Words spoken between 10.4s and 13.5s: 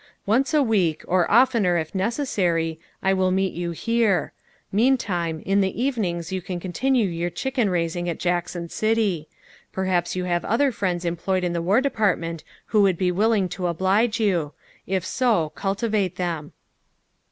other friends employed in the War Department who would be willing